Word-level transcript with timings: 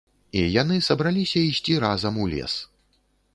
І 0.39 0.41
яны 0.61 0.77
сабраліся 0.87 1.43
ісці 1.51 1.77
разам 1.85 2.19
у 2.25 2.27
лес 2.33 2.55